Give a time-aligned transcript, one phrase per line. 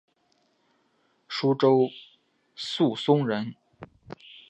[1.27, 1.87] 舒州
[2.55, 3.53] 宿松人。